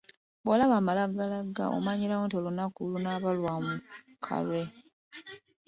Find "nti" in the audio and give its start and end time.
2.25-2.35